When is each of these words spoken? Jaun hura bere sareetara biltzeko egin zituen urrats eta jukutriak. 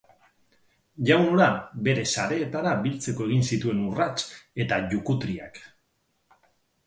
Jaun 1.09 1.27
hura 1.33 1.49
bere 1.87 2.05
sareetara 2.21 2.71
biltzeko 2.87 3.27
egin 3.29 3.45
zituen 3.51 3.83
urrats 3.89 4.17
eta 4.65 4.79
jukutriak. 4.95 5.61